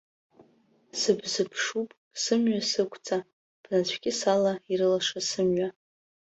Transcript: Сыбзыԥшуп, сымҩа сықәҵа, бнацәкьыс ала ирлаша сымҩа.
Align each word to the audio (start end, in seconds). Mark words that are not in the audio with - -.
Сыбзыԥшуп, 0.99 1.89
сымҩа 2.21 2.61
сықәҵа, 2.69 3.17
бнацәкьыс 3.61 4.19
ала 4.33 4.53
ирлаша 4.71 5.21
сымҩа. 5.29 5.69